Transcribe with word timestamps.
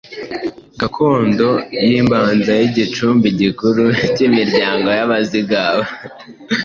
Gakondo 0.79 1.49
y’imbanza 1.89 2.51
y’igicumbi 2.59 3.27
gikuru 3.41 3.83
cy’imiryango 4.13 4.87
y’Abazigaba 4.97 5.83